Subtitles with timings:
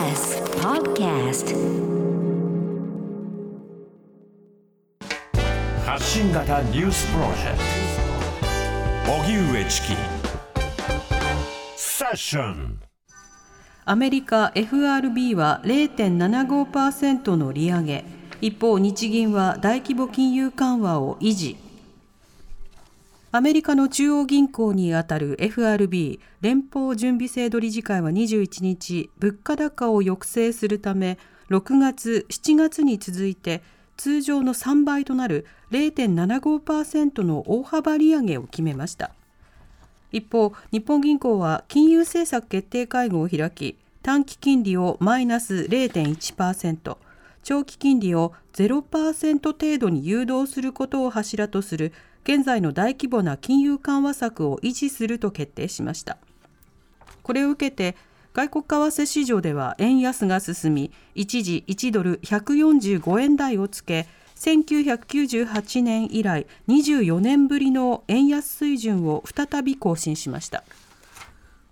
[0.00, 1.54] TBS Podcast.
[5.84, 7.58] 発信型ニュースプロジェク
[9.04, 9.12] ト。
[9.12, 9.88] 荻上チキ。
[11.76, 12.80] セッション。
[13.84, 18.04] アメリカ FRB は0.75%の利上げ。
[18.40, 21.58] 一方日銀は大規模金融緩和を維持
[23.32, 31.16] アメリカの中央銀行にあたる FRB 連邦準備制度理事会は21日物価高を抑制するため
[31.48, 33.62] 6月7月に続いて
[33.96, 39.12] 通常の3倍となる0.75%の大幅利上げを決めました。
[40.10, 46.96] 一方日本銀行は金融政策決定会合を開き短期金利をマイナス0.1%
[47.44, 51.92] 長期金利を0%程度に誘導することを柱とする
[52.24, 56.18] 現在の大規模な金融緩和策を維持すると決定しました。
[57.22, 57.96] これを受けて
[58.32, 70.64] 外国為替市場では円安が進み一時1ドル145円台をつけ1998年以来24年ぶりの円安水準を再び更新しました。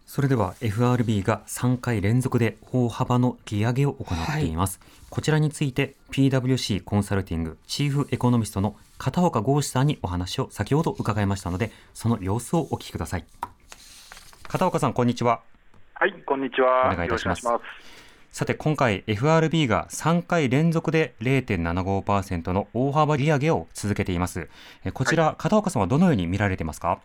[0.04, 13.24] それでは FRB が3回連続で大幅の利上げを行っています、はい、こちらについて PWC コンサルティングチーフエコノミストの片岡剛志さんにお話を先ほど伺いましたのでその様子をお聞きください。
[14.48, 15.40] 片岡さんこんにちは。
[15.94, 16.90] はいこんにちは。
[16.92, 17.42] お願いいたします。
[18.30, 24.50] さて今回 FRB が3回連続で0.75%の大幅利上げを続けています。
[24.92, 27.00] こちら、はい、片岡さんはどのように見られてますか？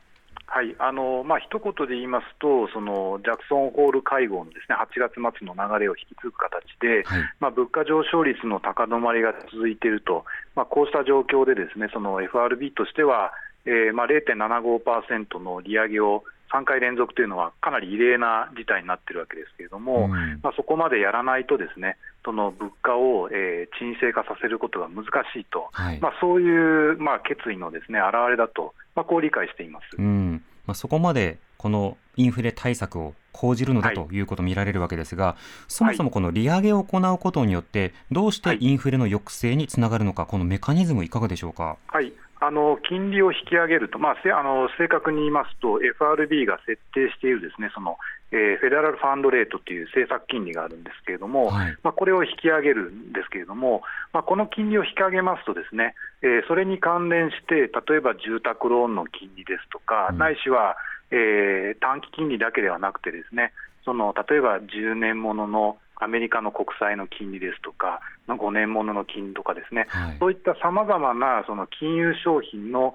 [0.53, 13.33] はいあのまあ一言で言いますと、そのジャクソンホール会合のですね8月末の流れを引き継ぐ形で、はい、まあ、物価上昇率の高止まりが続いていると、まあ、こうした状況で、ですねその FRB としては、
[13.65, 29.97] えーまあ、0.75%の利上げを3回連続というのはかなり異例な事態になっているわけですけれども、うん、まあ、そこまでやらないと、ですねその物価を、えー、沈静化させることが難しいと、はい、まあ、そういう、まあ、決意のですね表れだと、まあ、こう理解しています。
[29.97, 30.43] うん。
[30.65, 41.77] まあ、そこまでこのインフレ対策を講じるのだということ見られるわけですが、はい、そもそもこの利上げを行うことによって、どうしてインフレの抑制につながるのか、このメカニズム、いかがでしょうか？
[41.87, 42.13] はい
[42.45, 47.98] あの金利を引き上げると、まあ、あの正確に言いますと、FRB が設定しているですねその、
[48.31, 53.81] えー、フェデラルファンドレートという政策金利があるんですけれども、はい、まあ、これを引き上げるんですけれども、
[54.11, 60.75] まあ、この金利を引き上げますと、ですね、えー、それに関連して、例えば住宅ローンの金利ですとか、うん、ないしは、
[61.14, 63.54] えー、短期金利だけではなくてですね
[63.86, 72.93] その例えば10年もののアメリカの国債の金利ですとか、5年ものの金利とかですね、はい、そういったさまざまなその金融商品の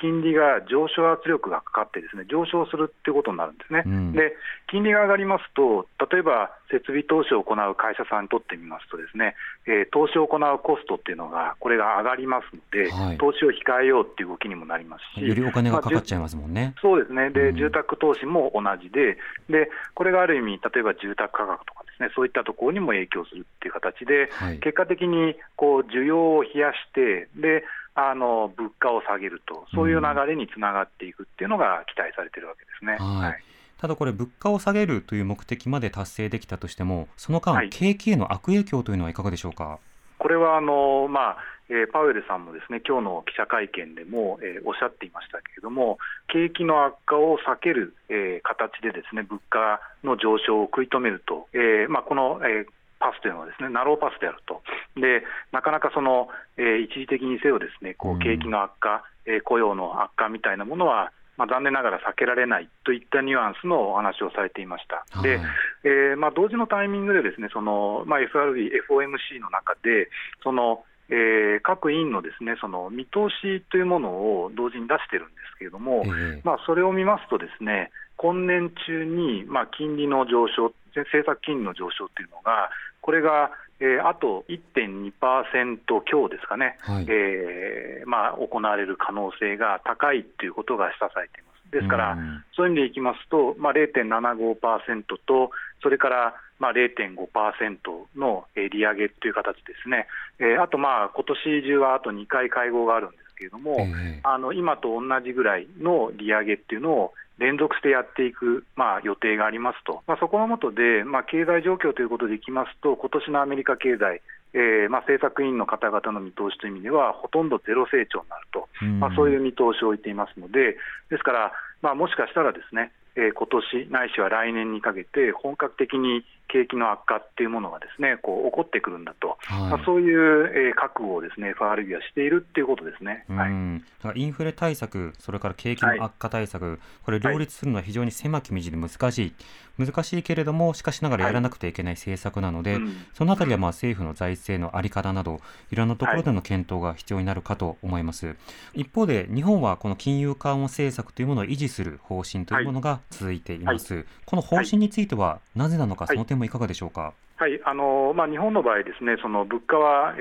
[0.00, 4.36] 金利が上昇圧力がかかってですね上昇するっていうことになるんですね、うん、で
[4.70, 9.34] 金利が上がりますと、例えば設備投資を行う会社さんにとってみますと、ですね、
[9.66, 16.74] えー、投資を行うコストっていうのが、これが上がりますので、はい、投資を控えようっていう動きにもなりますし、よりお金がかかっちゃいますもんね。
[16.74, 17.30] まあ、そうですね。
[17.30, 19.16] で、うん、住宅投資も同じで
[19.48, 32.92] で、これがある意味、例えば住宅価格とかですね、そういったところにも影響するっていう形で、はい、結果的にこう需要を冷やして、であの物価を下げると、そういう流れにつながっていくっていうのが期待されてるわけですね。
[32.98, 33.42] はい、はい
[33.76, 39.78] ただこれ、物価を下げるという目的まで達成できたとしても、その間、はい、景気への悪影響というのはいかがでしょうか？
[40.18, 41.36] これはあの、まあ
[41.68, 52.66] えー、パウエルさんもですね今日の記者会見でも、えー、おっしゃっていましたけれども、景気の悪化を避ける、えー、形でですね物価の上昇を食い止めると、えーまあ、この、えー
[53.04, 54.64] パスというのはですねナローパスであると、
[54.96, 55.20] で
[55.52, 65.04] なかなかその、えー、一時的にせよですねこう景気の悪化、えー、雇用の悪化みたいなものは、まあ、残念ながら避けられないといったニュアンスのお話をされていました。
[65.12, 65.40] はい、で、
[65.84, 70.08] えーまあ、同時のタイミングでですねその、まあ、FRB、FOMC の中で
[70.42, 82.70] そのえー、各委員のですねその見通しというものを同時に出しているんですけれども、えー、まあ、それを見ますと、ですね今年中に、まあ、金利の上昇、政策金利の上昇というのが、
[83.00, 83.50] これが、
[83.80, 91.54] えー、あと1.2%強ですかね、はい、えー、まあ、行われる可能性が高いということが示唆されています。
[91.72, 92.16] ですから、
[92.54, 95.50] そういう意味でいきますと、まあ、0.75%と、
[95.82, 97.76] それからまあ0.5%
[98.16, 100.06] の利上げという形ですね、
[100.38, 114.22] えー、あと、まあ今年中はあと2回会合があるんですけれども、えー、あの今と同じぐらいの利上げっていうのを連続してやっていく、まあ、予定がありますと、まあ、そこのもとで、まあ、経済状況ということでいきますと、今年のアメリカ経済、
[114.54, 118.68] えーまあ、政策委員の方々の見通しという意味では、ほとんどゼロ成長になると、
[119.00, 120.78] まあ、そういう見通しを置いていますので、
[121.10, 121.52] ですから、
[121.82, 139.34] まあ、もしかしたらですね、えー、今年ないしは来年にかけて、本格的に景気の悪化っていうものがですねこう起こってくるんだと、はい、まあ、そういう、えー、覚悟をですね FRB はしているっていうことですね、はい、だからインフレ対策、それから景気の悪化対策、はい、これ、両立するのは非常に狭き道で難しい、
[139.78, 148.36] 難しいけれども、しかしながらやらなくてはいけない政策なので、うん、そのあたりはまあ政府の財政の在り方など、いろんなところでの検討が必要になるかと思います。
[148.74, 154.06] 一方で、日本はこの金融緩和政策というものを維持する方針というものが続いています。
[154.26, 157.14] この方針については、なぜなのか、その点もいかがでしょうか？
[157.36, 160.14] はいあのまあ、日本の場合、ですねその物価は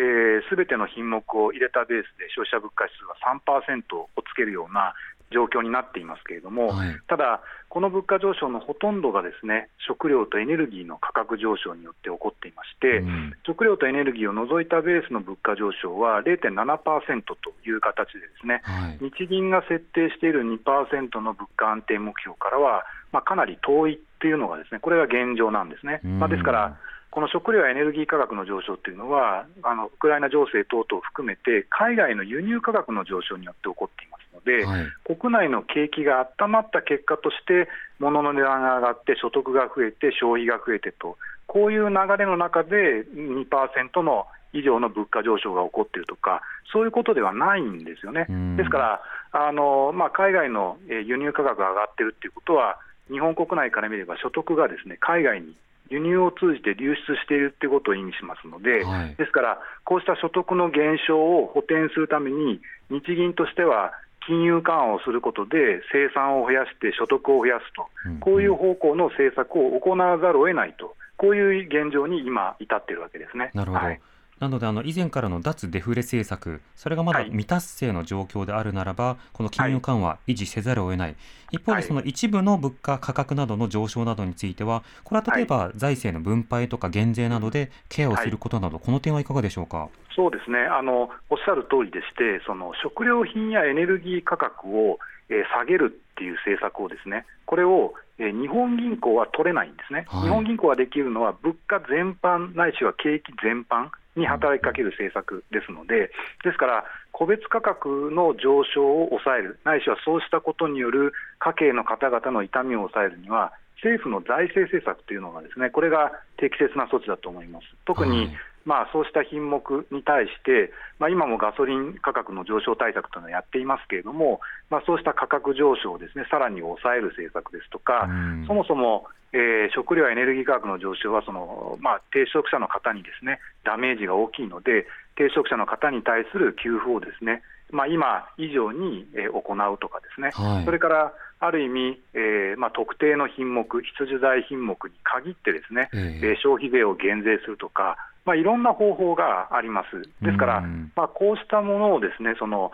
[0.50, 4.94] すべ、えー、ての品目を入れたベースで消費者物価指数は3%をつけるような
[5.32, 26.00] 状況になっていますけれども、はい、ただ、この物価上昇のほとんどがですね食料とエネルギーの価格上昇によって起こっていまして、うん、食料とエネルギーを除いたベースの物価上昇は0.7%という形で、ですね、はい、日銀が設定している2%の物価安定目標からは、まあ、かなり遠いっていうのが、ですねこれが現状なんですね。
[26.02, 26.78] まあ、ですから
[27.12, 37.68] この食料やエネルギー価格の上昇というのは、あのウクライナ情勢等々を含めて、海外の輸入価格の上昇によって起こっていますので、はい、国内の景気が温まった結果として、
[38.00, 46.42] 物の値段が上がって、所得が増えて、消費が増えてと、こういう流れの中で2%の以上の物価上昇が起こっているとか、
[46.72, 48.26] そういうことではないんですよね。
[48.58, 49.02] ですから
[49.34, 52.78] あの、まあ、海外の輸入価格が上がっているということは、
[53.12, 55.56] 日本国内から見れば所得がですね海外に
[55.90, 63.94] 輸入を通じて流出しているということを意味しますので、はい、ですから、こうした所得の減少を補填するために、日銀としては、
[64.26, 67.88] 金融緩和をすることで生産を増やして所得を増やすと、
[68.22, 73.52] こういう方向の政策を行わざるを得ないと、こういう現状に今、至っているわけですね。
[73.54, 74.02] なるほど、はい
[74.44, 81.16] なので、あの以前からの脱デフレ政策、それがまだ未達成の状況であるならば、はい、この金融緩和、維持せざるを得ない、
[81.52, 89.88] 一方で、その一部の物価、価格などの上昇などについては、これは例えば財政の分配とか減税などでケアをすることなど、この点はいかがでしょうか？
[90.14, 90.60] そうですね。
[90.60, 95.00] あのおっしゃる通りでして、その食料品やエネルギー価格を、
[95.30, 106.12] えー、下げるっていう政策をですね、これを、えー、日本銀行は取れないんですね、はい、日本銀行ができるのは物価全般ないしは景気全般に働きかける政策ですので、
[106.44, 117.66] ですから、個別価格の上昇を抑える、ないしはそうしたことによる家計の方々の痛みを抑えるには、政府の財政政策というのが、ですねこれが適切な措置だと思います。
[117.86, 118.30] 特に、
[118.66, 124.40] まあ、そうした品目に対して、まあ、今もガソリン価格の上昇対策というのをやっていますけれども、
[124.70, 128.08] まあ、そうした価格上昇をです、ね、さらに抑える政策ですとか、
[128.48, 150.02] そもそも、えー、食料やエネルギー価格の上昇はその、まあ、低所得者の方にですねダメージが大きいので、低所得者の方に対する給付をですね、まあ、今以上に、えー、行うとかですね、はい、それからある意味、えーまあ、特定の品目、必需材品目に限ってですね、えー、消費税を減税するとか、まあ、いろんな方法があります。
[150.24, 150.62] ですから、
[150.96, 152.72] まあ、こうしたものをですねその、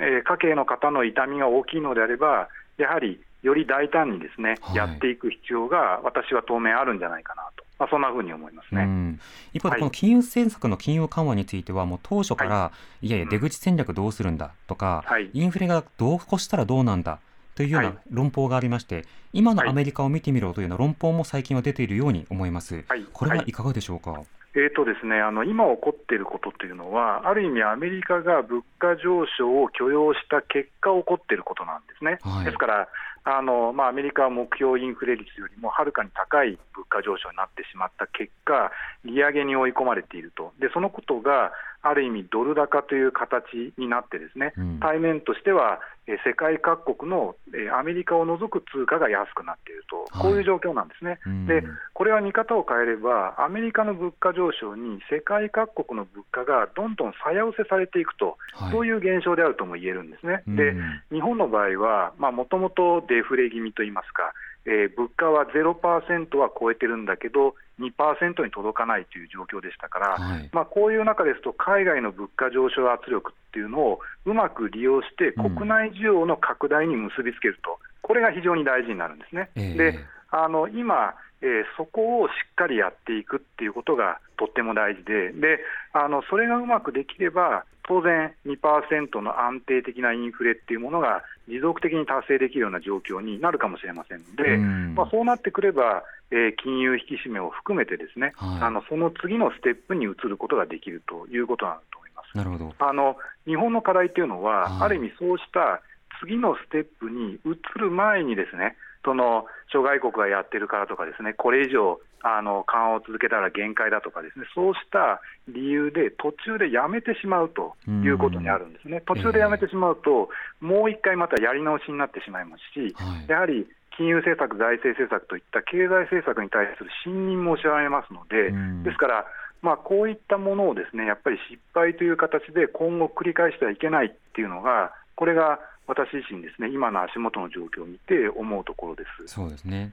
[0.00, 2.48] えー、家計の方の痛みが大きいのであれば、
[2.78, 7.64] やはりより大胆にですね、はい、やっていく必要が、私は当面あるんじゃないかなと。
[7.78, 9.18] まあ、そんなふうに思いますね。
[9.52, 17.20] 一方で、この金融政策の金融緩和については、もう当初から、はい、いやいや、出口戦略どうするんだとか、はい、インフレがどう越したらどうなんだ
[17.54, 22.84] というような論法がありまして、今のアメリカを見てみろというような論法も最近は出ているように思います。
[23.12, 24.22] これはいかがでしょうか？
[24.54, 32.18] えーとですね、あの今起こっていることというのは、ある意味、アメリカが物価上昇を許容した結果、起こっていることなんですね。
[32.22, 32.88] はい、ですから
[33.30, 38.72] あの、まあ、アメリカは目標インフレ率よりもはるかに高い物価上昇になってしまった結果、
[39.04, 41.52] 利上げに追い込まれていると、でそのことが
[41.88, 51.18] ある意味、ドル高という形になって、ですね、うん、対面としては、え世界各国の、えアメリカを除く通貨が安くなっていると、こういう状況なんですね。
[51.22, 60.42] はい、でこれは見方を変えれば、アメリカの物価上昇に世界各国の物価がどんどん差押せされていくと、はい、そういう現象であるとも言えるんですね。
[60.46, 60.74] で
[61.10, 64.32] 日本の場合は、もともとデフレ気味といいますか、
[64.66, 79.50] えー、物価は0%は超えてるんだけど、2%に届かないという状況でしたから、はい、まあ、こういう中ですと、海外の物価上昇圧力っていうのをうまく利用して、国内需要の拡大に結びつけると、うん、これが非常に大事になるんですね。
[79.54, 79.98] えー、で
[80.30, 85.60] あの今えー、そこをしっかりやっていくっていうことがとっても大事で、で
[85.92, 94.94] あのそれがうまくできれば、当然2%の安定的なインフレっていうものが持続的に達成できるような状況になるかもしれませんので、ん。
[94.94, 102.36] まあ、そうなってくれば、えー、金融引き締めを含めてですね、はい、あのその次のステップに移ることができるということなんだと思います。
[102.36, 102.74] なるほど。
[102.78, 103.16] あの
[103.46, 105.80] 日本の課題っていうのは、はい、ある意味そうした
[106.20, 120.28] 次のステップに移る前にですね、その諸外国がやってるからとか、ですねこれ以上あの緩和を続けたら限界だとか、ですねそうした理由で途中でやめてしまうということにあるんですね、途中でやめてしまうと、
[120.60, 123.28] もう一回またやり直しになってしまいますし、はい。
[123.28, 128.82] やはり金融政策、財政政策といった経済政策に対する信任も失われますので、うん。
[128.84, 129.26] ですから、
[129.60, 139.34] まあ、こういったものをですねやっぱり失敗という形で今後繰り返してはいけないっていうのが、これが私自身ですね、今の足元の状況を見て思うところです。
[139.34, 139.92] そうですね。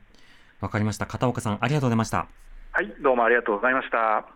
[0.60, 1.06] わかりました。
[1.06, 2.28] 片岡さん、ありがとうございました。
[2.74, 4.28] はい、どうもありがとうございました。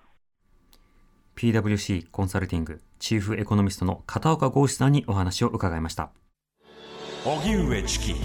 [1.36, 6.12] PWC コンサルティングチーフエコノミストの片岡剛志さんにお話を伺いました。
[7.26, 8.16] 荻上チキ